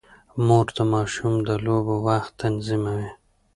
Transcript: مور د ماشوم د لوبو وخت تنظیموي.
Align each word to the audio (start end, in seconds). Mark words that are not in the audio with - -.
مور 0.45 0.67
د 0.75 0.77
ماشوم 0.93 1.33
د 1.47 1.49
لوبو 1.65 1.95
وخت 2.07 2.31
تنظیموي. 2.41 3.09